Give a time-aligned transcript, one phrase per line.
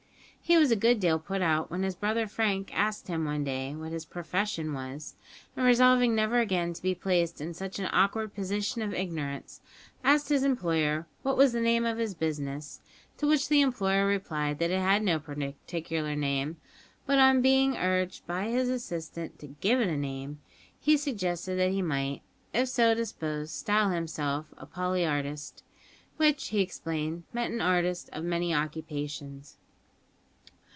[0.43, 3.73] He was a good deal put out when his brother Frank asked him one day
[3.73, 5.15] what his "profession" was,
[5.55, 9.61] and resolving never again to be placed in such an awkward position of ignorance,
[10.03, 12.81] asked his employer what was the name of his business,
[13.17, 16.57] to which the employer replied that it had no particular name;
[17.05, 20.41] but, on being urged by his assistant to give it a name,
[20.81, 22.23] he suggested that he might,
[22.53, 25.63] if so disposed, style himself a poly artist,
[26.17, 29.57] which, he explained, meant an artist of many occupations.